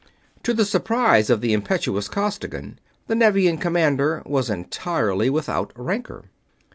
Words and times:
To 0.41 0.55
the 0.55 0.65
surprise 0.65 1.29
of 1.29 1.41
the 1.41 1.53
impetuous 1.53 2.07
Costigan, 2.07 2.79
the 3.05 3.13
Nevian 3.13 3.59
commander 3.59 4.23
was 4.25 4.49
entirely 4.49 5.29
without 5.29 5.71
rancor. 5.75 6.25